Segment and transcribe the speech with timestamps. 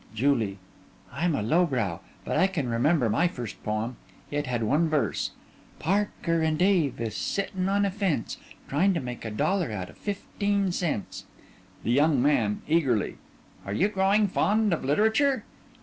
[0.15, 0.57] JULIE:
[1.13, 1.99] I'm a low brow.
[2.25, 3.97] But I can remember my first poem.
[4.31, 5.29] It had one verse:
[5.77, 8.37] Parker and Davis Sittin' on a fence
[8.67, 11.25] Tryne to make a dollar Outa fif teen cents.
[11.83, 13.17] THE YOUNG MAN: (Eagerly)
[13.63, 15.43] Are you growing fond of literature?